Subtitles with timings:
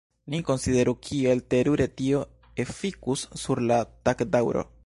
[0.33, 2.23] Ni konsideru kiel terure tio
[2.67, 4.71] efikus sur la tagdaŭro.